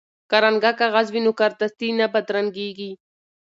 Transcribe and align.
که 0.29 0.37
رنګه 0.43 0.71
کاغذ 0.79 1.07
وي 1.11 1.21
نو 1.25 1.31
کارډستي 1.39 1.89
نه 1.99 2.05
بدرنګیږي. 2.13 2.91